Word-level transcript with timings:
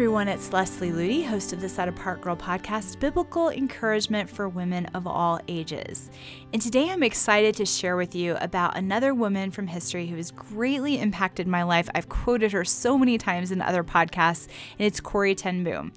everyone, 0.00 0.28
it's 0.28 0.50
Leslie 0.50 0.92
Ludy, 0.92 1.26
host 1.26 1.52
of 1.52 1.60
the 1.60 1.68
Set 1.68 1.86
Apart 1.86 2.22
Girl 2.22 2.34
podcast, 2.34 2.98
Biblical 3.00 3.50
Encouragement 3.50 4.30
for 4.30 4.48
Women 4.48 4.86
of 4.94 5.06
All 5.06 5.38
Ages. 5.46 6.08
And 6.54 6.62
today 6.62 6.88
I'm 6.88 7.02
excited 7.02 7.54
to 7.56 7.66
share 7.66 7.98
with 7.98 8.14
you 8.14 8.38
about 8.40 8.78
another 8.78 9.12
woman 9.12 9.50
from 9.50 9.66
history 9.66 10.06
who 10.06 10.16
has 10.16 10.30
greatly 10.30 10.98
impacted 10.98 11.46
my 11.46 11.64
life. 11.64 11.90
I've 11.94 12.08
quoted 12.08 12.52
her 12.52 12.64
so 12.64 12.96
many 12.96 13.18
times 13.18 13.52
in 13.52 13.60
other 13.60 13.84
podcasts, 13.84 14.48
and 14.78 14.86
it's 14.86 15.00
Corrie 15.00 15.34
Ten 15.34 15.64
Boom. 15.64 15.92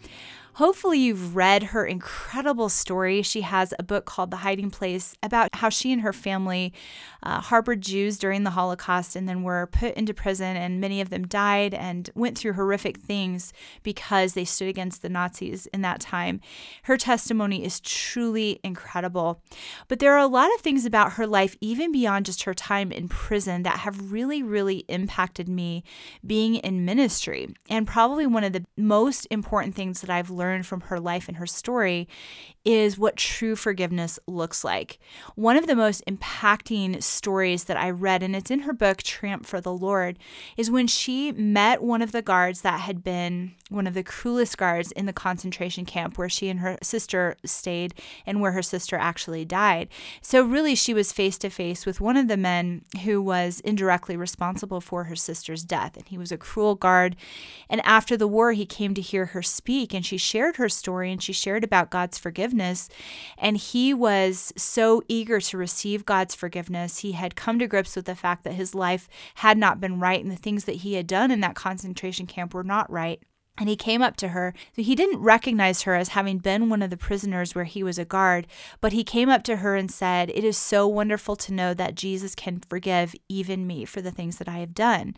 Hopefully, 0.57 0.99
you've 0.99 1.35
read 1.35 1.63
her 1.63 1.83
incredible 1.83 2.69
story. 2.69 3.23
She 3.23 3.41
has 3.41 3.73
a 3.79 3.83
book 3.83 4.05
called 4.05 4.29
The 4.29 4.37
Hiding 4.37 4.69
Place 4.69 5.15
about 5.23 5.49
how 5.53 5.69
she 5.69 5.91
and 5.91 6.03
her 6.03 6.13
family 6.13 6.71
uh, 7.23 7.41
harbored 7.41 7.81
Jews 7.81 8.19
during 8.19 8.43
the 8.43 8.51
Holocaust 8.51 9.15
and 9.15 9.27
then 9.27 9.41
were 9.41 9.67
put 9.71 9.95
into 9.95 10.13
prison, 10.13 10.55
and 10.55 10.79
many 10.79 11.01
of 11.01 11.09
them 11.09 11.25
died 11.25 11.73
and 11.73 12.07
went 12.13 12.37
through 12.37 12.53
horrific 12.53 12.97
things 12.99 13.51
because 13.81 14.35
they 14.35 14.45
stood 14.45 14.67
against 14.67 15.01
the 15.01 15.09
Nazis 15.09 15.65
in 15.67 15.81
that 15.81 15.99
time. 15.99 16.39
Her 16.83 16.97
testimony 16.97 17.65
is 17.65 17.79
truly 17.79 18.59
incredible. 18.63 19.41
But 19.87 19.97
there 19.97 20.13
are 20.13 20.19
a 20.19 20.27
lot 20.27 20.53
of 20.53 20.61
things 20.61 20.85
about 20.85 21.13
her 21.13 21.25
life, 21.25 21.57
even 21.61 21.91
beyond 21.91 22.27
just 22.27 22.43
her 22.43 22.53
time 22.53 22.91
in 22.91 23.09
prison, 23.09 23.63
that 23.63 23.79
have 23.79 24.11
really, 24.11 24.43
really 24.43 24.85
impacted 24.87 25.49
me 25.49 25.83
being 26.23 26.57
in 26.57 26.85
ministry. 26.85 27.55
And 27.71 27.87
probably 27.87 28.27
one 28.27 28.43
of 28.43 28.53
the 28.53 28.65
most 28.77 29.25
important 29.31 29.73
things 29.73 30.01
that 30.01 30.11
I've 30.11 30.29
learned 30.29 30.42
learn 30.43 30.61
from 30.63 30.81
her 30.81 30.99
life 30.99 31.29
and 31.29 31.37
her 31.37 31.47
story 31.47 32.07
is 32.65 32.97
what 32.97 33.17
true 33.17 33.55
forgiveness 33.55 34.19
looks 34.27 34.63
like. 34.63 34.99
One 35.35 35.57
of 35.57 35.67
the 35.67 35.75
most 35.75 36.03
impacting 36.05 37.01
stories 37.01 37.65
that 37.65 37.77
I 37.77 37.89
read, 37.89 38.23
and 38.23 38.35
it's 38.35 38.51
in 38.51 38.59
her 38.61 38.73
book, 38.73 39.03
Tramp 39.03 39.45
for 39.45 39.59
the 39.59 39.73
Lord, 39.73 40.17
is 40.55 40.71
when 40.71 40.87
she 40.87 41.31
met 41.31 41.81
one 41.81 42.01
of 42.01 42.11
the 42.11 42.21
guards 42.21 42.61
that 42.61 42.81
had 42.81 43.03
been 43.03 43.53
one 43.69 43.87
of 43.87 43.93
the 43.93 44.03
cruelest 44.03 44.57
guards 44.57 44.91
in 44.91 45.05
the 45.07 45.13
concentration 45.13 45.83
camp 45.83 46.17
where 46.17 46.29
she 46.29 46.47
and 46.47 46.59
her 46.59 46.77
sister 46.81 47.35
stayed 47.43 47.93
and 48.25 48.39
where 48.39 48.51
her 48.51 48.61
sister 48.61 48.95
actually 48.95 49.43
died. 49.43 49.89
So, 50.21 50.43
really, 50.43 50.75
she 50.75 50.93
was 50.93 51.11
face 51.11 51.37
to 51.39 51.49
face 51.49 51.85
with 51.85 51.99
one 51.99 52.15
of 52.15 52.27
the 52.27 52.37
men 52.37 52.83
who 53.03 53.21
was 53.21 53.61
indirectly 53.61 54.15
responsible 54.15 54.79
for 54.79 55.05
her 55.05 55.15
sister's 55.15 55.63
death. 55.63 55.97
And 55.97 56.07
he 56.07 56.17
was 56.17 56.31
a 56.31 56.37
cruel 56.37 56.75
guard. 56.75 57.15
And 57.69 57.81
after 57.81 58.15
the 58.15 58.27
war, 58.27 58.51
he 58.51 58.65
came 58.65 58.93
to 58.93 59.01
hear 59.01 59.27
her 59.27 59.41
speak 59.41 59.93
and 59.93 60.05
she 60.05 60.17
shared 60.33 60.55
her 60.55 60.67
story 60.67 61.11
and 61.11 61.21
she 61.21 61.31
shared 61.31 61.63
about 61.63 61.91
God's 61.91 62.17
forgiveness. 62.17 62.89
And 63.37 63.55
he 63.55 63.93
was 63.93 64.51
so 64.57 65.03
eager 65.07 65.39
to 65.39 65.57
receive 65.59 66.05
God's 66.05 66.33
forgiveness. 66.33 66.99
He 66.99 67.11
had 67.11 67.35
come 67.35 67.59
to 67.59 67.67
grips 67.67 67.95
with 67.95 68.05
the 68.05 68.15
fact 68.15 68.43
that 68.43 68.53
his 68.53 68.73
life 68.73 69.07
had 69.35 69.59
not 69.59 69.79
been 69.79 69.99
right 69.99 70.23
and 70.23 70.31
the 70.31 70.35
things 70.35 70.65
that 70.65 70.77
he 70.77 70.95
had 70.95 71.05
done 71.05 71.29
in 71.29 71.41
that 71.41 71.53
concentration 71.53 72.25
camp 72.25 72.55
were 72.55 72.63
not 72.63 72.89
right. 72.89 73.21
And 73.59 73.69
he 73.69 73.75
came 73.75 74.01
up 74.01 74.15
to 74.17 74.29
her. 74.29 74.53
So 74.75 74.81
he 74.81 74.95
didn't 74.95 75.21
recognize 75.21 75.83
her 75.83 75.93
as 75.93 76.09
having 76.09 76.39
been 76.39 76.69
one 76.69 76.81
of 76.81 76.89
the 76.89 76.97
prisoners 76.97 77.53
where 77.53 77.65
he 77.65 77.83
was 77.83 77.99
a 77.99 78.05
guard, 78.05 78.47
but 78.81 78.93
he 78.93 79.03
came 79.03 79.29
up 79.29 79.43
to 79.43 79.57
her 79.57 79.75
and 79.75 79.91
said, 79.91 80.31
It 80.31 80.43
is 80.43 80.57
so 80.57 80.87
wonderful 80.87 81.35
to 81.35 81.53
know 81.53 81.75
that 81.75 81.93
Jesus 81.93 82.33
can 82.33 82.61
forgive 82.67 83.13
even 83.29 83.67
me 83.67 83.85
for 83.85 84.01
the 84.01 84.09
things 84.09 84.39
that 84.39 84.47
I 84.47 84.57
have 84.57 84.73
done. 84.73 85.15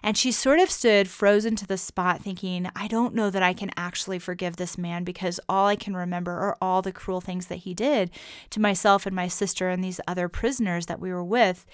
And 0.00 0.16
she 0.16 0.30
sort 0.30 0.60
of 0.60 0.70
stood 0.70 1.08
frozen 1.08 1.56
to 1.56 1.66
the 1.66 1.76
spot, 1.76 2.20
thinking, 2.20 2.70
I 2.76 2.86
don't 2.86 3.16
know 3.16 3.30
that 3.30 3.42
I 3.42 3.52
can 3.52 3.72
actually 3.76 4.20
forgive 4.20 4.56
this 4.56 4.78
man 4.78 5.02
because 5.02 5.40
all 5.48 5.66
I 5.66 5.74
can 5.74 5.96
remember 5.96 6.32
are 6.32 6.56
all 6.62 6.82
the 6.82 6.92
cruel 6.92 7.20
things 7.20 7.48
that 7.48 7.56
he 7.56 7.74
did 7.74 8.12
to 8.50 8.60
myself 8.60 9.06
and 9.06 9.16
my 9.16 9.26
sister 9.26 9.70
and 9.70 9.82
these 9.82 10.00
other 10.06 10.28
prisoners 10.28 10.86
that 10.86 11.00
we 11.00 11.12
were 11.12 11.24
with. 11.24 11.66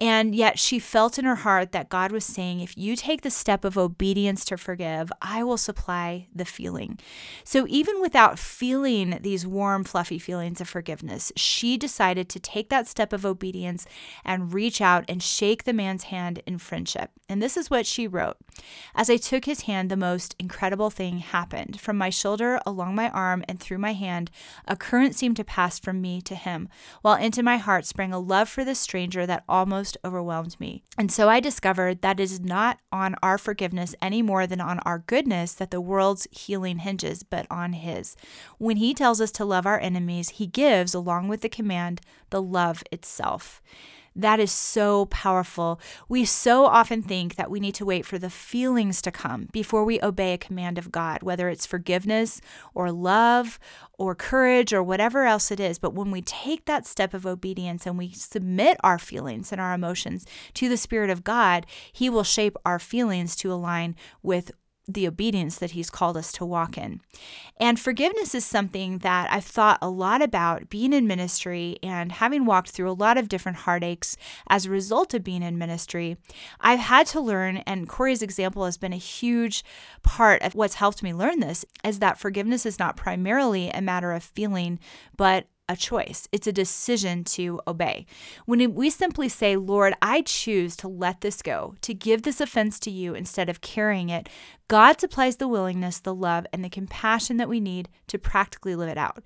And 0.00 0.34
yet 0.34 0.58
she 0.58 0.78
felt 0.78 1.18
in 1.18 1.24
her 1.24 1.36
heart 1.36 1.72
that 1.72 1.88
God 1.88 2.10
was 2.10 2.24
saying, 2.24 2.60
If 2.60 2.76
you 2.76 2.96
take 2.96 3.20
the 3.20 3.30
step 3.30 3.64
of 3.64 3.78
obedience 3.78 4.44
to 4.46 4.56
forgive, 4.56 5.12
I 5.20 5.41
I 5.42 5.44
will 5.44 5.56
supply 5.56 6.28
the 6.32 6.44
feeling. 6.44 7.00
So, 7.42 7.66
even 7.68 8.00
without 8.00 8.38
feeling 8.38 9.18
these 9.22 9.44
warm, 9.44 9.82
fluffy 9.82 10.20
feelings 10.20 10.60
of 10.60 10.68
forgiveness, 10.68 11.32
she 11.34 11.76
decided 11.76 12.28
to 12.28 12.38
take 12.38 12.68
that 12.68 12.86
step 12.86 13.12
of 13.12 13.26
obedience 13.26 13.84
and 14.24 14.54
reach 14.54 14.80
out 14.80 15.04
and 15.08 15.20
shake 15.20 15.64
the 15.64 15.72
man's 15.72 16.04
hand 16.04 16.44
in 16.46 16.58
friendship. 16.58 17.10
And 17.28 17.42
this 17.42 17.56
is 17.56 17.70
what 17.70 17.86
she 17.86 18.06
wrote 18.06 18.36
As 18.94 19.10
I 19.10 19.16
took 19.16 19.46
his 19.46 19.62
hand, 19.62 19.90
the 19.90 19.96
most 19.96 20.36
incredible 20.38 20.90
thing 20.90 21.18
happened. 21.18 21.80
From 21.80 21.98
my 21.98 22.10
shoulder, 22.10 22.60
along 22.64 22.94
my 22.94 23.10
arm, 23.10 23.42
and 23.48 23.58
through 23.58 23.78
my 23.78 23.94
hand, 23.94 24.30
a 24.68 24.76
current 24.76 25.16
seemed 25.16 25.36
to 25.38 25.44
pass 25.44 25.80
from 25.80 26.00
me 26.00 26.20
to 26.20 26.36
him, 26.36 26.68
while 27.00 27.16
into 27.16 27.42
my 27.42 27.56
heart 27.56 27.84
sprang 27.84 28.12
a 28.12 28.20
love 28.20 28.48
for 28.48 28.64
this 28.64 28.78
stranger 28.78 29.26
that 29.26 29.42
almost 29.48 29.96
overwhelmed 30.04 30.54
me. 30.60 30.84
And 30.96 31.10
so 31.10 31.28
I 31.28 31.40
discovered 31.40 32.02
that 32.02 32.20
it 32.20 32.22
is 32.22 32.38
not 32.38 32.78
on 32.92 33.16
our 33.24 33.38
forgiveness 33.38 33.96
any 34.00 34.22
more 34.22 34.46
than 34.46 34.60
on 34.60 34.78
our 34.80 35.00
goodness 35.00 35.31
that 35.32 35.70
the 35.70 35.80
world's 35.80 36.28
healing 36.30 36.78
hinges, 36.78 37.22
but 37.22 37.46
on 37.50 37.72
His. 37.72 38.16
When 38.58 38.76
He 38.76 38.94
tells 38.94 39.20
us 39.20 39.32
to 39.32 39.44
love 39.44 39.66
our 39.66 39.80
enemies, 39.80 40.30
He 40.30 40.46
gives, 40.46 40.94
along 40.94 41.28
with 41.28 41.40
the 41.40 41.48
command, 41.48 42.00
the 42.30 42.42
love 42.42 42.82
itself. 42.92 43.62
That 44.14 44.40
is 44.40 44.52
so 44.52 45.06
powerful. 45.06 45.80
We 46.08 46.24
so 46.26 46.66
often 46.66 47.02
think 47.02 47.36
that 47.36 47.50
we 47.50 47.60
need 47.60 47.74
to 47.76 47.86
wait 47.86 48.04
for 48.04 48.18
the 48.18 48.28
feelings 48.28 49.00
to 49.02 49.10
come 49.10 49.48
before 49.52 49.84
we 49.84 50.02
obey 50.02 50.34
a 50.34 50.38
command 50.38 50.76
of 50.76 50.92
God, 50.92 51.22
whether 51.22 51.48
it's 51.48 51.64
forgiveness 51.64 52.40
or 52.74 52.92
love 52.92 53.58
or 53.98 54.14
courage 54.14 54.72
or 54.72 54.82
whatever 54.82 55.24
else 55.24 55.50
it 55.50 55.60
is. 55.60 55.78
But 55.78 55.94
when 55.94 56.10
we 56.10 56.20
take 56.20 56.66
that 56.66 56.86
step 56.86 57.14
of 57.14 57.24
obedience 57.24 57.86
and 57.86 57.96
we 57.96 58.12
submit 58.12 58.76
our 58.82 58.98
feelings 58.98 59.50
and 59.50 59.60
our 59.60 59.72
emotions 59.72 60.26
to 60.54 60.68
the 60.68 60.76
Spirit 60.76 61.08
of 61.08 61.24
God, 61.24 61.66
He 61.90 62.10
will 62.10 62.24
shape 62.24 62.56
our 62.66 62.78
feelings 62.78 63.34
to 63.36 63.52
align 63.52 63.96
with 64.22 64.52
the 64.88 65.06
obedience 65.06 65.58
that 65.58 65.72
he's 65.72 65.90
called 65.90 66.16
us 66.16 66.32
to 66.32 66.44
walk 66.44 66.76
in. 66.76 67.00
And 67.60 67.78
forgiveness 67.78 68.34
is 68.34 68.44
something 68.44 68.98
that 68.98 69.30
I've 69.30 69.44
thought 69.44 69.78
a 69.80 69.88
lot 69.88 70.22
about 70.22 70.68
being 70.68 70.92
in 70.92 71.06
ministry 71.06 71.78
and 71.82 72.10
having 72.10 72.44
walked 72.44 72.70
through 72.70 72.90
a 72.90 72.92
lot 72.92 73.16
of 73.16 73.28
different 73.28 73.58
heartaches 73.58 74.16
as 74.48 74.66
a 74.66 74.70
result 74.70 75.14
of 75.14 75.22
being 75.22 75.42
in 75.42 75.56
ministry. 75.56 76.16
I've 76.60 76.80
had 76.80 77.06
to 77.08 77.20
learn, 77.20 77.58
and 77.58 77.88
Corrie's 77.88 78.22
example 78.22 78.64
has 78.64 78.76
been 78.76 78.92
a 78.92 78.96
huge 78.96 79.64
part 80.02 80.42
of 80.42 80.54
what's 80.54 80.74
helped 80.74 81.02
me 81.02 81.14
learn 81.14 81.40
this, 81.40 81.64
is 81.84 82.00
that 82.00 82.18
forgiveness 82.18 82.66
is 82.66 82.78
not 82.78 82.96
primarily 82.96 83.70
a 83.70 83.80
matter 83.80 84.12
of 84.12 84.22
feeling, 84.22 84.78
but 85.16 85.46
a 85.72 85.76
choice. 85.76 86.28
It's 86.30 86.46
a 86.46 86.52
decision 86.52 87.24
to 87.24 87.58
obey. 87.66 88.04
When 88.44 88.74
we 88.74 88.90
simply 88.90 89.30
say, 89.30 89.56
Lord, 89.56 89.94
I 90.02 90.20
choose 90.20 90.76
to 90.76 90.88
let 90.88 91.22
this 91.22 91.40
go, 91.40 91.74
to 91.80 91.94
give 91.94 92.22
this 92.22 92.42
offense 92.42 92.78
to 92.80 92.90
you 92.90 93.14
instead 93.14 93.48
of 93.48 93.62
carrying 93.62 94.10
it, 94.10 94.28
God 94.68 95.00
supplies 95.00 95.36
the 95.36 95.48
willingness, 95.48 96.00
the 96.00 96.14
love, 96.14 96.46
and 96.52 96.62
the 96.62 96.68
compassion 96.68 97.38
that 97.38 97.48
we 97.48 97.58
need 97.58 97.88
to 98.06 98.18
practically 98.18 98.74
live 98.74 98.88
it 98.88 98.98
out. 98.98 99.22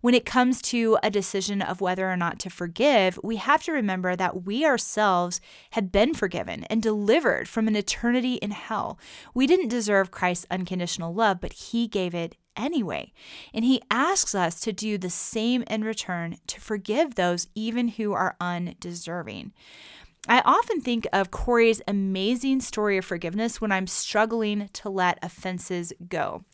When 0.00 0.14
it 0.14 0.26
comes 0.26 0.62
to 0.62 0.98
a 1.02 1.10
decision 1.10 1.60
of 1.60 1.80
whether 1.80 2.10
or 2.10 2.16
not 2.16 2.38
to 2.40 2.50
forgive, 2.50 3.18
we 3.22 3.36
have 3.36 3.62
to 3.64 3.72
remember 3.72 4.16
that 4.16 4.44
we 4.44 4.64
ourselves 4.64 5.40
have 5.72 5.92
been 5.92 6.14
forgiven 6.14 6.64
and 6.64 6.82
delivered 6.82 7.46
from 7.48 7.68
an 7.68 7.76
eternity 7.76 8.34
in 8.34 8.50
hell. 8.50 8.98
We 9.34 9.46
didn't 9.46 9.68
deserve 9.68 10.10
Christ's 10.10 10.46
unconditional 10.50 11.14
love, 11.14 11.40
but 11.40 11.52
He 11.52 11.88
gave 11.88 12.14
it 12.14 12.36
anyway. 12.60 13.12
And 13.54 13.64
he 13.64 13.82
asks 13.90 14.34
us 14.34 14.60
to 14.60 14.72
do 14.72 14.98
the 14.98 15.10
same 15.10 15.62
in 15.62 15.82
return 15.82 16.36
to 16.46 16.60
forgive 16.60 17.14
those 17.14 17.48
even 17.54 17.88
who 17.88 18.12
are 18.12 18.36
undeserving. 18.40 19.52
I 20.28 20.42
often 20.44 20.80
think 20.80 21.08
of 21.12 21.30
Corrie's 21.30 21.80
amazing 21.88 22.60
story 22.60 22.98
of 22.98 23.06
forgiveness 23.06 23.60
when 23.60 23.72
I'm 23.72 23.86
struggling 23.86 24.68
to 24.74 24.90
let 24.90 25.18
offenses 25.22 25.92
go. 26.08 26.44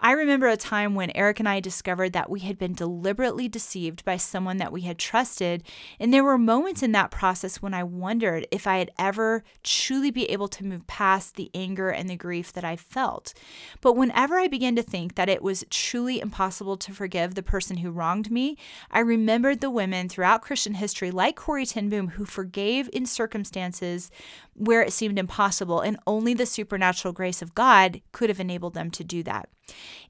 I 0.00 0.12
remember 0.12 0.46
a 0.46 0.56
time 0.56 0.94
when 0.94 1.10
Eric 1.16 1.40
and 1.40 1.48
I 1.48 1.58
discovered 1.58 2.12
that 2.12 2.30
we 2.30 2.40
had 2.40 2.56
been 2.56 2.72
deliberately 2.72 3.48
deceived 3.48 4.04
by 4.04 4.16
someone 4.16 4.58
that 4.58 4.70
we 4.70 4.82
had 4.82 4.96
trusted. 4.96 5.64
And 5.98 6.14
there 6.14 6.22
were 6.22 6.38
moments 6.38 6.84
in 6.84 6.92
that 6.92 7.10
process 7.10 7.60
when 7.60 7.74
I 7.74 7.82
wondered 7.82 8.46
if 8.52 8.68
I 8.68 8.78
had 8.78 8.92
ever 8.96 9.42
truly 9.64 10.12
be 10.12 10.30
able 10.30 10.46
to 10.48 10.64
move 10.64 10.86
past 10.86 11.34
the 11.34 11.50
anger 11.52 11.90
and 11.90 12.08
the 12.08 12.16
grief 12.16 12.52
that 12.52 12.64
I 12.64 12.76
felt. 12.76 13.34
But 13.80 13.96
whenever 13.96 14.38
I 14.38 14.46
began 14.46 14.76
to 14.76 14.84
think 14.84 15.16
that 15.16 15.28
it 15.28 15.42
was 15.42 15.64
truly 15.68 16.20
impossible 16.20 16.76
to 16.76 16.92
forgive 16.92 17.34
the 17.34 17.42
person 17.42 17.78
who 17.78 17.90
wronged 17.90 18.30
me, 18.30 18.56
I 18.92 19.00
remembered 19.00 19.60
the 19.60 19.70
women 19.70 20.08
throughout 20.08 20.42
Christian 20.42 20.74
history, 20.74 21.10
like 21.10 21.34
Corrie 21.34 21.66
Ten 21.66 21.88
Boom, 21.88 22.10
who 22.10 22.24
forgave 22.24 22.88
in 22.92 23.04
circumstances 23.04 24.12
where 24.54 24.82
it 24.82 24.92
seemed 24.92 25.18
impossible, 25.18 25.80
and 25.80 25.98
only 26.06 26.34
the 26.34 26.46
supernatural 26.46 27.12
grace 27.12 27.42
of 27.42 27.54
God 27.54 28.00
could 28.12 28.28
have 28.28 28.40
enabled 28.40 28.74
them 28.74 28.90
to 28.92 29.04
do 29.04 29.22
that. 29.24 29.48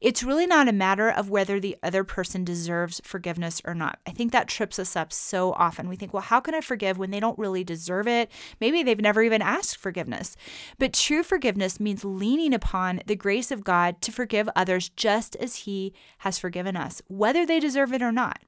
It's 0.01 0.23
really 0.23 0.47
not 0.47 0.69
a 0.69 0.73
matter 0.73 1.11
of 1.11 1.31
whether 1.31 1.59
the 1.59 1.77
other 1.83 2.05
person 2.05 2.45
deserves 2.45 3.01
forgiveness 3.05 3.61
or 3.65 3.75
not. 3.75 3.99
I 4.07 4.11
think 4.11 4.33
that 4.33 4.49
trips 4.49 4.79
us 4.79 4.97
up 4.97 5.13
so 5.13 5.53
often. 5.53 5.89
We 5.89 5.97
think, 5.97 6.13
well, 6.13 6.23
how 6.23 6.41
can 6.41 6.55
I 6.55 6.61
forgive 6.61 6.99
when 6.99 7.11
they 7.11 7.21
don't 7.21 7.39
really 7.39 7.65
deserve 7.65 8.07
it? 8.07 8.31
Maybe 8.61 8.83
they've 8.83 9.01
never 9.01 9.23
even 9.23 9.43
asked 9.43 9.77
forgiveness. 9.77 10.37
But 10.79 10.93
true 10.93 11.23
forgiveness 11.23 11.81
means 11.81 12.05
leaning 12.05 12.55
upon 12.55 13.03
the 13.07 13.17
grace 13.17 13.51
of 13.51 13.65
God 13.65 14.01
to 14.03 14.13
forgive 14.13 14.49
others 14.55 14.89
just 14.91 15.37
as 15.37 15.57
He 15.57 15.93
has 16.19 16.39
forgiven 16.39 16.77
us, 16.77 17.03
whether 17.09 17.45
they 17.45 17.61
deserve 17.61 17.93
it 17.93 18.03
or 18.03 18.13
not. 18.13 18.41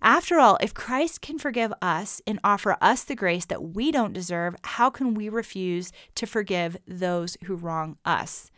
After 0.00 0.38
all, 0.38 0.58
if 0.60 0.74
Christ 0.74 1.20
can 1.20 1.38
forgive 1.38 1.72
us 1.82 2.22
and 2.26 2.38
offer 2.44 2.76
us 2.80 3.02
the 3.02 3.16
grace 3.16 3.44
that 3.46 3.74
we 3.74 3.90
don't 3.90 4.12
deserve, 4.12 4.54
how 4.62 4.90
can 4.90 5.14
we 5.14 5.28
refuse 5.28 5.92
to 6.14 6.26
forgive 6.26 6.76
those 6.86 7.36
who 7.44 7.56
wrong 7.56 7.96
us? 8.04 8.50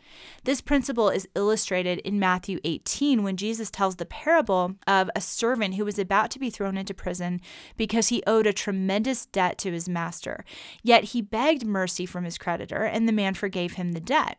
This 0.43 0.61
principle 0.61 1.09
is 1.09 1.27
illustrated 1.35 1.99
in 1.99 2.19
Matthew 2.19 2.59
18 2.63 3.23
when 3.23 3.37
Jesus 3.37 3.69
tells 3.69 3.95
the 3.95 4.05
parable 4.05 4.75
of 4.87 5.09
a 5.15 5.21
servant 5.21 5.75
who 5.75 5.85
was 5.85 5.99
about 5.99 6.31
to 6.31 6.39
be 6.39 6.49
thrown 6.49 6.77
into 6.77 6.93
prison 6.93 7.41
because 7.77 8.09
he 8.09 8.23
owed 8.25 8.47
a 8.47 8.53
tremendous 8.53 9.25
debt 9.25 9.57
to 9.59 9.71
his 9.71 9.87
master. 9.87 10.43
Yet 10.83 11.05
he 11.05 11.21
begged 11.21 11.65
mercy 11.65 12.05
from 12.05 12.23
his 12.23 12.37
creditor, 12.37 12.83
and 12.83 13.07
the 13.07 13.13
man 13.13 13.33
forgave 13.33 13.73
him 13.73 13.91
the 13.91 13.99
debt. 13.99 14.37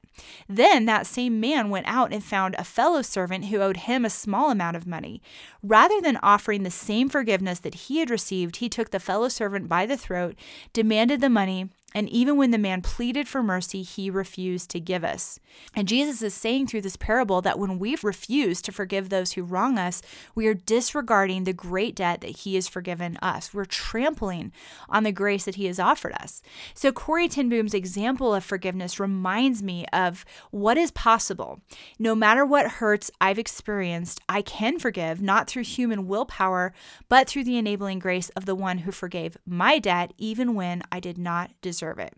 Then 0.48 0.86
that 0.86 1.06
same 1.06 1.40
man 1.40 1.70
went 1.70 1.86
out 1.88 2.12
and 2.12 2.22
found 2.22 2.54
a 2.56 2.64
fellow 2.64 3.02
servant 3.02 3.46
who 3.46 3.60
owed 3.60 3.78
him 3.78 4.04
a 4.04 4.10
small 4.10 4.50
amount 4.50 4.76
of 4.76 4.86
money. 4.86 5.22
Rather 5.62 6.00
than 6.00 6.18
offering 6.22 6.62
the 6.62 6.70
same 6.92 7.08
forgiveness 7.08 7.58
that 7.60 7.74
he 7.74 8.00
had 8.00 8.10
received, 8.10 8.56
he 8.56 8.68
took 8.68 8.90
the 8.90 9.00
fellow 9.00 9.30
servant 9.30 9.66
by 9.66 9.86
the 9.86 9.96
throat, 9.96 10.34
demanded 10.74 11.22
the 11.22 11.30
money, 11.30 11.70
and 11.94 12.08
even 12.08 12.36
when 12.36 12.50
the 12.50 12.58
man 12.58 12.82
pleaded 12.82 13.28
for 13.28 13.42
mercy, 13.42 13.82
he 13.82 14.10
refused 14.10 14.70
to 14.70 14.80
give 14.80 15.04
us. 15.04 15.38
And 15.74 15.88
Jesus 15.88 16.22
is 16.22 16.34
saying 16.34 16.66
through 16.66 16.82
this 16.82 16.96
parable 16.96 17.40
that 17.42 17.58
when 17.58 17.78
we 17.78 17.96
refuse 18.02 18.62
to 18.62 18.72
forgive 18.72 19.08
those 19.08 19.32
who 19.32 19.42
wrong 19.42 19.78
us, 19.78 20.02
we 20.34 20.46
are 20.46 20.54
disregarding 20.54 21.44
the 21.44 21.52
great 21.52 21.94
debt 21.94 22.20
that 22.22 22.36
he 22.38 22.54
has 22.54 22.68
forgiven 22.68 23.18
us. 23.20 23.52
We're 23.52 23.64
trampling 23.64 24.52
on 24.88 25.02
the 25.02 25.12
grace 25.12 25.44
that 25.44 25.56
he 25.56 25.66
has 25.66 25.78
offered 25.78 26.14
us. 26.14 26.42
So 26.74 26.92
Corrie 26.92 27.28
ten 27.28 27.48
Boom's 27.48 27.74
example 27.74 28.34
of 28.34 28.44
forgiveness 28.44 28.98
reminds 28.98 29.62
me 29.62 29.84
of 29.92 30.24
what 30.50 30.78
is 30.78 30.90
possible. 30.90 31.60
No 31.98 32.14
matter 32.14 32.46
what 32.46 32.72
hurts 32.72 33.10
I've 33.20 33.38
experienced, 33.38 34.20
I 34.28 34.42
can 34.42 34.78
forgive, 34.78 35.20
not 35.20 35.48
through 35.48 35.64
human 35.64 36.06
willpower, 36.06 36.72
but 37.08 37.28
through 37.28 37.44
the 37.44 37.58
enabling 37.58 37.98
grace 37.98 38.28
of 38.30 38.46
the 38.46 38.54
one 38.54 38.78
who 38.78 38.92
forgave 38.92 39.36
my 39.44 39.78
debt, 39.78 40.12
even 40.16 40.54
when 40.54 40.82
I 40.90 41.00
did 41.00 41.18
not 41.18 41.50
deserve 41.60 41.81
deserve 41.82 41.98
it. 41.98 42.14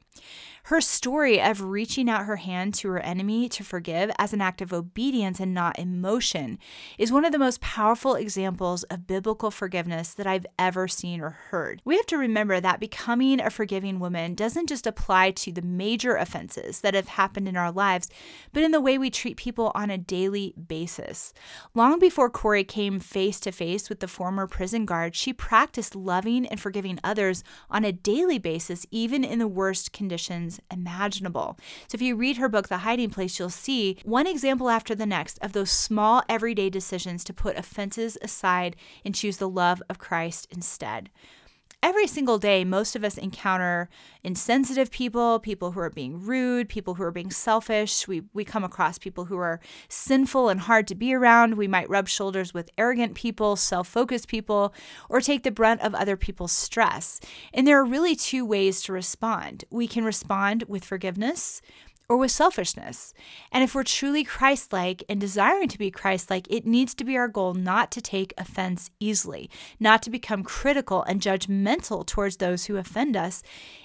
Her 0.69 0.81
story 0.81 1.43
of 1.43 1.61
reaching 1.61 2.09
out 2.09 2.25
her 2.25 2.37
hand 2.37 2.73
to 2.75 2.89
her 2.89 3.01
enemy 3.01 3.51
to 3.51 3.63
forgive 3.63 4.11
as 4.19 4.33
an 4.33 4.41
act 4.41 4.63
of 4.63 4.73
obedience 4.73 5.39
and 5.39 5.53
not 5.53 5.79
emotion 5.79 6.59
is 6.97 7.13
one 7.13 7.27
of 7.27 7.33
the 7.33 7.39
most 7.39 7.61
powerful 7.61 8.15
examples 8.15 8.83
of 8.85 9.07
biblical 9.07 9.51
forgiveness 9.51 10.15
that 10.15 10.27
I've 10.27 10.47
ever 10.59 10.89
seen 10.89 11.21
or 11.21 11.37
heard. 11.51 11.83
We 11.85 11.97
have 11.97 12.07
to 12.07 12.17
remember 12.17 12.61
that 12.61 12.81
becoming 12.81 13.41
a 13.41 13.51
forgiving 13.51 13.99
woman 13.99 14.35
doesn't 14.35 14.71
just 14.71 14.87
apply 14.87 15.33
to 15.33 15.53
the 15.53 15.61
major 15.61 16.17
offenses 16.17 16.81
that 16.81 16.95
have 16.95 17.09
happened 17.09 17.47
in 17.47 17.59
our 17.59 17.71
lives, 17.71 18.09
but 18.55 18.63
in 18.63 18.71
the 18.71 18.81
way 18.81 18.97
we 18.97 19.11
treat 19.11 19.37
people 19.37 19.71
on 19.75 19.91
a 19.91 19.99
daily 19.99 20.55
basis. 20.55 21.35
Long 21.75 21.99
before 21.99 22.31
Corrie 22.31 22.65
came 22.65 23.01
face 23.01 23.39
to 23.41 23.53
face 23.53 23.91
with 23.91 24.01
the 24.01 24.09
former 24.09 24.47
prison 24.47 24.87
guard, 24.87 25.15
she 25.15 25.35
practiced 25.35 25.95
loving 25.95 26.47
and 26.47 26.59
forgiving 26.59 26.99
others 27.05 27.45
on 27.69 27.85
a 27.85 27.93
daily 27.93 28.39
basis, 28.39 28.87
even 28.91 29.25
in 29.25 29.41
the 29.41 29.47
worst 29.55 29.93
conditions 29.93 30.61
imaginable. 30.71 31.59
So 31.89 31.97
if 31.97 32.03
you 32.03 32.17
read 32.17 32.37
her 32.39 32.49
book, 32.49 32.69
The 32.69 32.79
Hiding 32.79 33.11
Place, 33.11 33.39
you'll 33.39 33.51
see 33.51 33.99
one 34.05 34.27
example 34.27 34.69
after 34.69 34.95
the 34.95 35.07
next 35.07 35.39
of 35.43 35.53
those 35.53 35.71
small 35.71 36.23
everyday 36.29 36.71
decisions 36.71 37.25
to 37.25 37.33
put 37.33 37.57
offenses 37.57 38.19
aside 38.23 38.77
and 39.05 39.15
choose 39.15 39.39
the 39.39 39.49
love 39.49 39.83
of 39.89 39.99
Christ 39.99 40.49
instead 40.51 41.11
every 41.85 42.07
single 42.07 42.39
day, 42.39 42.65
most 42.65 42.97
of 42.97 43.05
us 43.05 43.19
encounter 43.19 43.91
insensitive 44.25 44.91
people, 44.91 45.39
people 45.39 45.73
who 45.73 45.81
are 45.81 45.91
being 45.91 46.19
rude, 46.19 46.67
people 46.67 46.95
who 46.95 47.03
are 47.03 47.11
being 47.11 47.31
selfish. 47.31 48.09
We, 48.09 48.23
we 48.33 48.43
come 48.43 48.65
across 48.65 48.97
people 48.97 49.27
who 49.27 49.37
are 49.37 49.61
sinful 49.91 50.49
and 50.49 50.61
hard 50.61 50.89
to 50.89 50.95
be 50.95 51.13
around. 51.13 51.59
We 51.59 51.69
might 51.69 51.91
rub 51.91 52.09
shoulders 52.09 52.55
with 52.55 52.71
arrogant 52.79 53.15
people, 53.15 53.55
self 53.55 53.87
focused 53.87 54.29
people, 54.29 54.73
or 55.11 55.21
take 55.21 55.43
the 55.43 55.51
brunt 55.51 55.83
of 55.83 55.95
other 55.95 56.17
people's 56.17 56.53
stress. 56.53 57.21
And 57.53 57.67
there 57.67 57.79
are 57.79 57.85
really 57.85 58.17
two 58.17 58.47
ways 58.47 58.81
to 58.85 58.95
respond. 58.95 59.67
We 59.71 59.87
can 59.87 60.05
respond 60.05 60.65
with 60.67 60.87
forgiveness 60.87 61.61
or 62.09 62.17
with 62.17 62.31
selfishness. 62.31 63.15
And 63.51 63.65
if 63.65 63.75
we're 63.75 63.83
truly 63.83 64.25
Christ 64.25 64.73
like 64.73 65.03
and 65.09 65.21
desiring 65.21 65.69
to 65.69 65.79
be 65.79 65.91
Christ 65.91 66.31
like, 66.31 66.47
it 66.51 66.67
needs 66.67 66.95
to 66.95 67.05
be 67.05 67.17
our 67.17 67.29
goal 67.29 67.55
not 67.55 67.91
to 67.93 68.01
take 68.01 68.35
offense 68.37 68.91
easily, 69.01 69.51
not 69.81 70.03
to 70.03 70.11
become 70.11 70.43
critical 70.43 71.03
and 71.05 71.21
judgmental 71.21 72.07
towards 72.07 72.37
those 72.37 72.67
who 72.67 72.77
offend 72.77 73.17
us, 73.17 73.43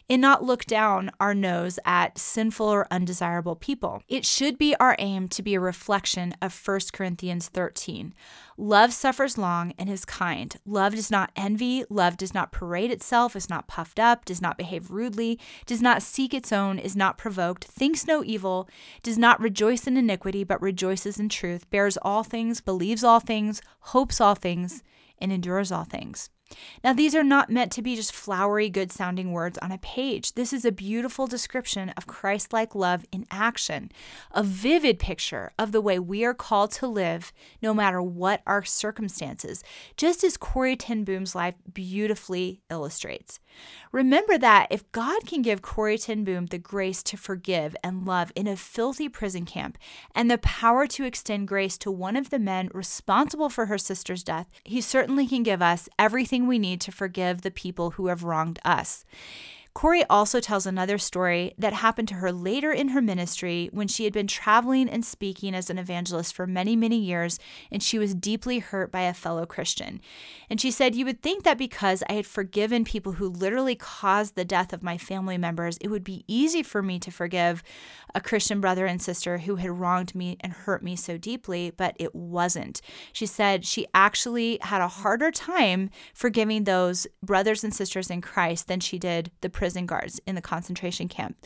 and 0.10 0.22
not 0.22 0.44
look 0.44 0.66
down 0.66 1.12
our 1.20 1.36
nose 1.36 1.78
at 1.86 2.18
sinful 2.18 2.68
or 2.68 2.88
undesirable 2.92 3.56
people. 3.56 4.02
It 4.08 4.26
should 4.26 4.58
be 4.58 4.76
our 4.76 4.96
aim 4.98 5.28
to 5.30 5.44
be 5.44 5.54
a 5.54 5.60
reflection 5.60 6.34
of 6.42 6.60
1 6.68 6.80
Corinthians 6.92 7.48
13. 7.48 8.14
Love 8.58 8.92
suffers 8.92 9.38
long 9.38 9.74
and 9.78 9.90
is 9.90 10.04
kind. 10.04 10.58
Love 10.66 10.96
does 10.96 11.10
not 11.10 11.32
envy. 11.36 11.86
Love 11.90 12.18
does 12.18 12.34
not 12.34 12.52
parade 12.52 12.92
itself, 12.92 13.36
is 13.36 13.50
not 13.50 13.68
puffed 13.68 14.00
up, 14.00 14.26
does 14.26 14.42
not 14.42 14.58
behave 14.58 14.92
rudely, 14.92 15.40
does 15.66 15.82
not 15.82 16.02
seek 16.02 16.34
its 16.34 16.52
own, 16.52 16.78
is 16.78 16.96
not 16.96 17.18
provoked, 17.18 17.64
thinks 17.64 18.06
no 18.10 18.24
evil, 18.26 18.68
does 19.04 19.18
not 19.18 19.40
rejoice 19.40 19.88
in 19.88 19.96
iniquity, 19.96 20.44
but 20.44 20.62
rejoices 20.62 21.18
in 21.18 21.30
truth, 21.30 21.70
bears 21.70 21.98
all 22.02 22.24
things, 22.24 22.60
believes 22.60 23.04
all 23.06 23.22
things, 23.22 23.62
hopes 23.80 24.20
all 24.20 24.36
things, 24.36 24.84
and 25.20 25.32
endures 25.32 25.72
all 25.72 25.86
things. 25.86 26.30
Now, 26.84 26.94
these 26.94 27.16
are 27.16 27.24
not 27.24 27.50
meant 27.50 27.72
to 27.74 27.82
be 27.82 27.96
just 27.96 28.14
flowery, 28.14 28.70
good 28.70 28.92
sounding 28.92 29.32
words 29.32 29.58
on 29.60 29.72
a 29.72 29.78
page. 29.78 30.34
This 30.34 30.54
is 30.54 30.66
a 30.66 30.72
beautiful 30.72 31.28
description 31.28 31.90
of 31.90 32.08
Christ 32.08 32.54
like 32.54 32.74
love 32.74 33.06
in 33.12 33.26
action, 33.30 33.92
a 34.32 34.44
vivid 34.44 35.00
picture 35.00 35.52
of 35.60 35.72
the 35.72 35.82
way 35.82 36.00
we 36.00 36.24
are 36.24 36.34
called 36.34 36.72
to 36.74 36.88
live 36.88 37.32
no 37.62 37.74
matter 37.74 38.02
what 38.02 38.42
our 38.48 38.64
circumstances, 38.64 39.64
just 39.98 40.24
as 40.24 40.38
Corrie 40.38 40.76
ten 40.76 41.04
Boom's 41.04 41.36
life 41.36 41.56
beautifully 41.72 42.62
illustrates. 42.70 43.40
Remember 43.92 44.38
that 44.38 44.68
if 44.70 44.90
God 44.92 45.26
can 45.26 45.42
give 45.42 45.62
Corrie 45.62 45.98
ten 45.98 46.24
Boom 46.24 46.46
the 46.46 46.58
grace 46.58 47.04
to 47.04 47.18
forgive 47.18 47.76
and 47.84 48.06
love 48.06 48.32
in 48.36 48.48
a 48.48 48.56
filthy 48.56 49.10
prison 49.10 49.46
camp 49.46 49.78
and 50.16 50.30
the 50.30 50.38
power 50.38 50.88
to 50.88 51.04
extend 51.04 51.48
grace 51.48 51.78
to 51.80 51.92
one 51.92 52.16
of 52.16 52.30
the 52.30 52.40
men 52.40 52.70
responsible 52.74 53.50
for 53.50 53.66
her 53.66 53.78
sister's 53.78 54.24
death, 54.24 54.48
he 54.64 54.80
certainly 54.82 55.28
can 55.28 55.44
give 55.44 55.62
us 55.62 55.90
everything 55.98 56.39
everything 56.40 56.48
we 56.48 56.60
need 56.60 56.82
to 56.82 56.92
forgive 56.92 57.42
the 57.42 57.52
people 57.52 57.92
who 57.92 58.08
have 58.08 58.24
wronged 58.24 58.60
us. 58.64 59.06
Corrie 59.80 60.04
also 60.10 60.42
tells 60.42 60.66
another 60.66 60.98
story 60.98 61.54
that 61.58 61.72
happened 61.72 62.10
to 62.10 62.16
her 62.16 62.34
later 62.34 62.70
in 62.70 62.90
her 62.90 63.02
ministry 63.02 63.70
when 63.72 63.88
she 63.88 64.04
had 64.04 64.12
been 64.12 64.28
traveling 64.28 64.90
and 64.90 65.06
speaking 65.06 65.56
as 65.56 65.70
an 65.70 65.78
evangelist 65.78 66.34
for 66.34 66.46
many, 66.46 66.76
many 66.76 66.98
years, 66.98 67.40
and 67.72 67.82
she 67.82 67.98
was 67.98 68.14
deeply 68.14 68.60
hurt 68.60 68.92
by 68.92 69.04
a 69.04 69.14
fellow 69.14 69.46
Christian. 69.46 70.02
And 70.50 70.60
she 70.60 70.70
said, 70.70 70.96
You 70.96 71.06
would 71.06 71.22
think 71.22 71.46
that 71.46 71.58
because 71.58 72.04
I 72.10 72.16
had 72.16 72.26
forgiven 72.26 72.84
people 72.84 73.14
who 73.14 73.30
literally 73.30 73.76
caused 73.76 74.36
the 74.36 74.44
death 74.44 74.74
of 74.74 74.84
my 74.84 74.98
family 74.98 75.38
members, 75.38 75.78
it 75.78 75.88
would 75.88 76.04
be 76.04 76.26
easy 76.28 76.62
for 76.62 76.84
me 76.84 77.00
to 77.00 77.10
forgive 77.10 77.64
a 78.14 78.20
Christian 78.20 78.60
brother 78.60 78.86
and 78.86 79.02
sister 79.02 79.38
who 79.38 79.56
had 79.56 79.72
wronged 79.72 80.14
me 80.14 80.36
and 80.42 80.52
hurt 80.52 80.84
me 80.84 80.98
so 80.98 81.18
deeply, 81.18 81.72
but 81.72 81.96
it 81.98 82.14
wasn't. 82.14 82.82
She 83.14 83.26
said 83.26 83.66
she 83.66 83.88
actually 83.94 84.58
had 84.62 84.82
a 84.82 84.90
harder 84.90 85.32
time 85.32 85.90
forgiving 86.14 86.66
those 86.66 87.08
brothers 87.24 87.64
and 87.64 87.74
sisters 87.74 88.10
in 88.10 88.20
Christ 88.20 88.68
than 88.68 88.82
she 88.82 89.00
did 89.00 89.32
the 89.40 89.50
prison 89.70 89.86
guards 89.86 90.20
in 90.26 90.34
the 90.34 90.42
concentration 90.42 91.08
camp. 91.08 91.38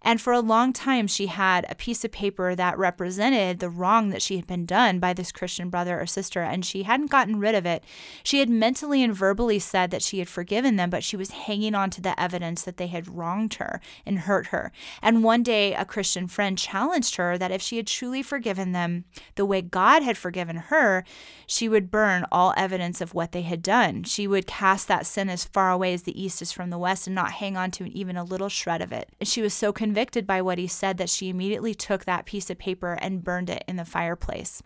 And 0.00 0.18
for 0.18 0.32
a 0.32 0.40
long 0.40 0.72
time, 0.72 1.06
she 1.06 1.26
had 1.26 1.66
a 1.68 1.74
piece 1.74 2.06
of 2.06 2.10
paper 2.10 2.54
that 2.54 2.78
represented 2.78 3.58
the 3.58 3.68
wrong 3.68 4.08
that 4.08 4.22
she 4.22 4.36
had 4.36 4.46
been 4.46 4.64
done 4.64 4.98
by 4.98 5.12
this 5.12 5.30
Christian 5.30 5.68
brother 5.68 6.00
or 6.00 6.06
sister, 6.06 6.40
and 6.40 6.64
she 6.64 6.84
hadn't 6.84 7.10
gotten 7.10 7.38
rid 7.38 7.54
of 7.54 7.66
it. 7.66 7.84
She 8.22 8.38
had 8.38 8.48
mentally 8.48 9.02
and 9.02 9.14
verbally 9.14 9.58
said 9.58 9.90
that 9.90 10.00
she 10.00 10.20
had 10.20 10.28
forgiven 10.28 10.76
them, 10.76 10.88
but 10.88 11.04
she 11.04 11.18
was 11.18 11.32
hanging 11.32 11.74
on 11.74 11.90
to 11.90 12.00
the 12.00 12.18
evidence 12.18 12.62
that 12.62 12.78
they 12.78 12.86
had 12.86 13.08
wronged 13.08 13.52
her 13.54 13.78
and 14.06 14.20
hurt 14.20 14.46
her. 14.46 14.72
And 15.02 15.22
one 15.22 15.42
day, 15.42 15.74
a 15.74 15.84
Christian 15.84 16.28
friend 16.28 16.56
challenged 16.56 17.16
her 17.16 17.36
that 17.36 17.50
if 17.50 17.60
she 17.60 17.76
had 17.76 17.86
truly 17.86 18.22
forgiven 18.22 18.72
them 18.72 19.04
the 19.34 19.44
way 19.44 19.60
God 19.60 20.02
had 20.02 20.16
forgiven 20.16 20.56
her, 20.56 21.04
she 21.46 21.68
would 21.68 21.90
burn 21.90 22.24
all 22.32 22.54
evidence 22.56 23.02
of 23.02 23.12
what 23.12 23.32
they 23.32 23.42
had 23.42 23.60
done. 23.60 24.04
She 24.04 24.26
would 24.26 24.46
cast 24.46 24.88
that 24.88 25.04
sin 25.04 25.28
as 25.28 25.44
far 25.44 25.70
away 25.70 25.92
as 25.92 26.04
the 26.04 26.18
east 26.18 26.40
is 26.40 26.52
from 26.52 26.70
the 26.70 26.78
west 26.78 27.06
and 27.06 27.14
not 27.14 27.32
hang 27.32 27.55
hang 27.56 27.62
on 27.62 27.70
to 27.70 27.90
even 27.90 28.16
a 28.16 28.24
little 28.24 28.48
shred 28.48 28.82
of 28.82 28.92
it. 28.92 29.08
And 29.18 29.28
she 29.28 29.40
was 29.40 29.54
so 29.54 29.72
convicted 29.72 30.26
by 30.26 30.42
what 30.42 30.58
he 30.58 30.66
said 30.66 30.98
that 30.98 31.08
she 31.08 31.30
immediately 31.30 31.74
took 31.74 32.04
that 32.04 32.26
piece 32.26 32.50
of 32.50 32.58
paper 32.58 32.98
and 33.00 33.24
burned 33.24 33.48
it 33.48 33.64
in 33.66 33.76
the 33.76 33.84
fireplace. 33.84 34.62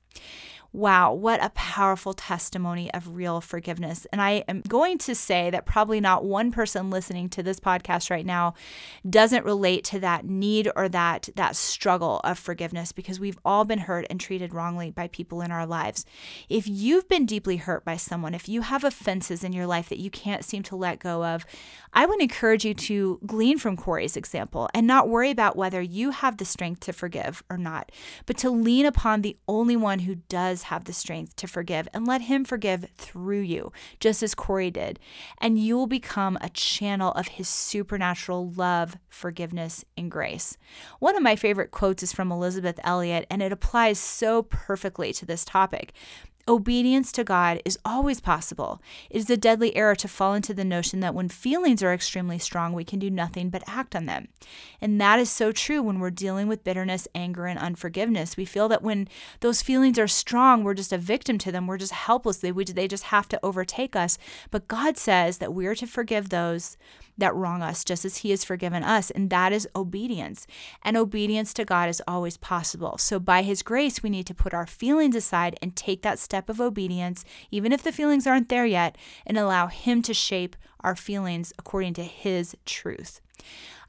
Wow, 0.73 1.15
what 1.15 1.43
a 1.43 1.50
powerful 1.50 2.15
testimony 2.15 2.95
of 2.95 3.17
real 3.17 3.41
forgiveness. 3.41 4.07
And 4.12 4.23
I 4.23 4.45
am 4.47 4.61
going 4.69 4.99
to 4.99 5.17
say 5.17 5.50
that 5.50 5.67
probably 5.67 6.00
not 6.00 6.25
one 6.25 6.53
person 6.53 6.91
listening 6.91 7.29
to 7.31 7.43
this 7.43 7.59
podcast 7.59 8.09
right 8.09 8.25
now 8.25 8.55
doesn't 9.09 9.45
relate 9.45 9.83
to 9.87 9.99
that 9.99 10.25
need 10.25 10.71
or 10.77 10.89
that 10.89 11.29
that 11.35 11.57
struggle 11.57 12.21
of 12.23 12.39
forgiveness 12.39 12.93
because 12.93 13.19
we've 13.19 13.39
all 13.45 13.65
been 13.65 13.81
hurt 13.81 14.07
and 14.09 14.21
treated 14.21 14.55
wrongly 14.55 14.93
by 14.93 15.09
people 15.09 15.41
in 15.41 15.50
our 15.50 15.67
lives. 15.67 16.07
If 16.49 16.69
you've 16.69 17.09
been 17.09 17.27
deeply 17.27 17.57
hurt 17.57 17.85
by 17.85 17.97
someone, 17.97 18.33
if 18.33 18.49
you 18.49 18.61
have 18.62 18.85
offenses 18.85 19.43
in 19.43 19.53
your 19.53 19.67
life 19.67 19.89
that 19.89 19.99
you 19.99 20.11
can't 20.11 20.45
seem 20.45 20.62
to 20.65 20.77
let 20.77 21.00
go 21.00 21.25
of, 21.25 21.45
I 21.93 22.07
would 22.07 22.23
encourage 22.23 22.65
you 22.65 22.75
to 22.75 23.19
glean 23.27 23.59
from 23.59 23.77
Corrie's 23.77 24.17
example 24.17 24.69
and 24.73 24.87
not 24.87 25.09
worry 25.09 25.33
about 25.33 25.57
whether 25.57 25.83
you 25.83 26.11
have 26.11 26.37
the 26.37 26.45
strength 26.45 26.79
to 26.81 26.93
forgive 26.93 27.43
or 27.50 27.57
not, 27.59 27.91
but 28.27 28.37
to 28.39 28.50
lean 28.50 28.87
upon 28.87 29.23
the 29.23 29.37
only 29.49 29.77
one 29.77 30.00
who 30.00 30.15
does 30.15 30.60
have 30.64 30.85
the 30.85 30.93
strength 30.93 31.37
to 31.37 31.47
forgive 31.47 31.88
and 31.93 32.07
let 32.07 32.23
Him 32.23 32.45
forgive 32.45 32.87
through 32.97 33.40
you, 33.40 33.73
just 33.99 34.23
as 34.23 34.35
Corrie 34.35 34.71
did. 34.71 34.99
And 35.38 35.59
you 35.59 35.76
will 35.76 35.87
become 35.87 36.38
a 36.40 36.50
channel 36.50 37.12
of 37.12 37.29
His 37.29 37.49
supernatural 37.49 38.50
love, 38.50 38.97
forgiveness, 39.09 39.85
and 39.97 40.11
grace. 40.11 40.57
One 40.99 41.17
of 41.17 41.23
my 41.23 41.37
favorite 41.37 41.71
quotes 41.71 42.02
is 42.02 42.12
from 42.12 42.33
Elisabeth 42.33 42.81
Elliot, 42.85 43.26
and 43.31 43.43
it 43.43 43.52
applies 43.52 43.99
so 43.99 44.43
perfectly 44.43 45.12
to 45.14 45.26
this 45.26 45.45
topic. 45.45 45.93
Obedience 46.49 47.12
to 47.12 47.23
God 47.23 47.61
is 47.64 47.78
always 47.85 48.20
possible. 48.20 48.80
It 49.11 49.18
is 49.18 49.30
a 49.30 49.37
deadly 49.37 49.76
error 49.76 49.94
to 49.97 50.09
fall 50.09 50.35
into 50.35 50.54
the 50.54 50.64
notion 50.64 51.00
that 51.00 51.14
when 51.14 51.28
feelings 51.28 51.82
are 51.82 51.92
extremely 51.92 52.38
strong, 52.38 52.73
we 52.73 52.85
can 52.85 52.99
do 52.99 53.11
nothing 53.11 53.50
but 53.50 53.62
act 53.66 53.94
on 53.94 54.06
them. 54.06 54.28
And 54.80 55.00
that 55.00 55.20
is 55.20 55.30
so 55.30 55.52
true 55.52 55.82
when 55.82 56.00
we're 56.00 56.11
dealing 56.11 56.49
with 56.49 56.64
bitterness, 56.64 57.06
anger, 57.14 57.47
and 57.47 57.59
unforgiveness. 57.59 58.37
We 58.37 58.44
feel 58.47 58.68
that 58.68 58.82
when 58.82 59.09
those 59.40 59.62
feelings 59.62 59.99
are 59.99 60.09
strong, 60.09 60.64
we're 60.64 60.75
just 60.75 60.92
a 60.92 60.99
victim 60.99 61.38
to 61.38 61.52
them. 61.52 61.66
We're 61.66 61.78
just 61.78 61.92
helpless. 61.92 62.38
They, 62.38 62.52
we, 62.52 62.64
they 62.64 62.88
just 62.88 63.04
have 63.04 63.28
to 63.28 63.40
overtake 63.42 63.94
us. 63.94 64.18
But 64.50 64.66
God 64.66 64.97
says 64.97 65.38
that 65.38 65.52
we're 65.52 65.75
to 65.75 65.87
forgive 65.87 66.30
those 66.30 66.76
that 67.18 67.35
wrong 67.35 67.61
us, 67.61 67.85
just 67.85 68.06
as 68.06 68.18
He 68.18 68.30
has 68.30 68.44
forgiven 68.44 68.82
us. 68.82 69.11
And 69.11 69.28
that 69.28 69.52
is 69.52 69.68
obedience. 69.76 70.47
And 70.82 70.97
obedience 70.97 71.52
to 71.54 71.66
God 71.66 71.90
is 71.90 72.02
always 72.09 72.38
possible. 72.38 72.97
So, 72.97 73.20
by 73.20 73.42
His 73.42 73.62
grace, 73.62 74.02
we 74.02 74.09
need 74.09 74.26
to 74.26 74.35
put 74.35 74.54
our 74.54 74.66
feelings 74.66 75.14
aside 75.14 75.59
and 75.61 75.76
take 75.76 76.00
that 76.02 76.18
step 76.18 76.29
of 76.49 76.60
obedience, 76.60 77.25
even 77.50 77.72
if 77.72 77.82
the 77.82 77.92
feelings 77.92 78.26
aren't 78.26 78.49
there 78.49 78.66
yet, 78.66 78.96
and 79.26 79.37
allow 79.37 79.66
Him 79.66 80.02
to 80.02 80.14
shape 80.14 80.56
our 80.82 80.96
feelings 80.96 81.52
according 81.58 81.94
to 81.94 82.04
His 82.04 82.56
truth. 82.64 83.20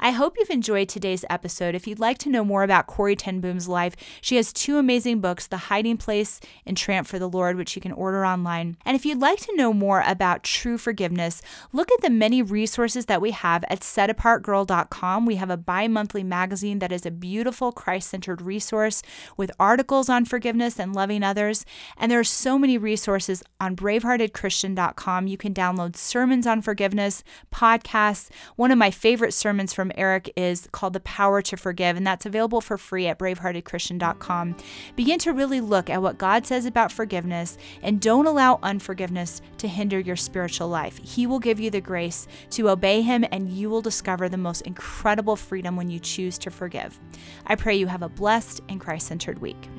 I 0.03 0.09
hope 0.09 0.35
you've 0.35 0.49
enjoyed 0.49 0.89
today's 0.89 1.23
episode. 1.29 1.75
If 1.75 1.85
you'd 1.85 1.99
like 1.99 2.17
to 2.19 2.29
know 2.29 2.43
more 2.43 2.63
about 2.63 2.87
Corrie 2.87 3.15
ten 3.15 3.39
Boom's 3.39 3.67
life, 3.67 3.95
she 4.19 4.35
has 4.37 4.51
two 4.51 4.79
amazing 4.79 5.21
books, 5.21 5.45
The 5.45 5.57
Hiding 5.57 5.97
Place 5.97 6.39
and 6.65 6.75
Tramp 6.75 7.05
for 7.05 7.19
the 7.19 7.29
Lord, 7.29 7.55
which 7.55 7.75
you 7.75 7.83
can 7.83 7.91
order 7.91 8.25
online. 8.25 8.77
And 8.83 8.95
if 8.95 9.05
you'd 9.05 9.19
like 9.19 9.39
to 9.41 9.55
know 9.55 9.73
more 9.73 10.03
about 10.07 10.41
true 10.41 10.79
forgiveness, 10.79 11.43
look 11.71 11.91
at 11.91 12.01
the 12.01 12.09
many 12.09 12.41
resources 12.41 13.05
that 13.05 13.21
we 13.21 13.29
have 13.29 13.63
at 13.69 13.81
setapartgirl.com. 13.81 15.27
We 15.27 15.35
have 15.35 15.51
a 15.51 15.57
bi 15.57 15.87
monthly 15.87 16.23
magazine 16.23 16.79
that 16.79 16.91
is 16.91 17.05
a 17.05 17.11
beautiful 17.11 17.71
Christ 17.71 18.09
centered 18.09 18.41
resource 18.41 19.03
with 19.37 19.51
articles 19.59 20.09
on 20.09 20.25
forgiveness 20.25 20.79
and 20.79 20.95
loving 20.95 21.21
others. 21.21 21.63
And 21.95 22.11
there 22.11 22.19
are 22.19 22.23
so 22.23 22.57
many 22.57 22.75
resources 22.79 23.43
on 23.59 23.75
braveheartedchristian.com. 23.75 25.27
You 25.27 25.37
can 25.37 25.53
download 25.53 25.95
sermons 25.95 26.47
on 26.47 26.63
forgiveness, 26.81 27.23
podcasts. 27.53 28.31
One 28.55 28.71
of 28.71 28.77
my 28.79 28.89
favorite 28.89 29.35
sermons 29.35 29.71
from 29.71 29.91
Eric 29.95 30.33
is 30.35 30.67
called 30.71 30.93
The 30.93 30.99
Power 31.01 31.39
to 31.43 31.55
Forgive, 31.55 31.95
and 31.95 32.07
that's 32.07 32.25
available 32.25 32.59
for 32.59 32.75
free 32.75 33.05
at 33.05 33.19
braveheartedchristian.com. 33.19 34.57
Begin 34.95 35.19
to 35.19 35.31
really 35.31 35.61
look 35.61 35.91
at 35.91 36.01
what 36.01 36.17
God 36.17 36.47
says 36.47 36.65
about 36.65 36.91
forgiveness 36.91 37.59
and 37.83 38.01
don't 38.01 38.25
allow 38.25 38.57
unforgiveness 38.63 39.43
to 39.59 39.67
hinder 39.67 39.99
your 39.99 40.15
spiritual 40.15 40.69
life. 40.69 40.99
He 41.03 41.27
will 41.27 41.37
give 41.37 41.59
you 41.59 41.69
the 41.69 41.81
grace 41.81 42.27
to 42.49 42.69
obey 42.69 43.01
Him, 43.01 43.23
and 43.31 43.49
you 43.49 43.69
will 43.69 43.83
discover 43.83 44.27
the 44.27 44.37
most 44.37 44.61
incredible 44.61 45.35
freedom 45.35 45.75
when 45.75 45.91
you 45.91 45.99
choose 45.99 46.39
to 46.39 46.49
forgive. 46.49 46.99
I 47.45 47.53
pray 47.53 47.75
you 47.75 47.85
have 47.85 48.01
a 48.01 48.09
blessed 48.09 48.61
and 48.69 48.81
Christ 48.81 49.05
centered 49.05 49.37
week. 49.37 49.69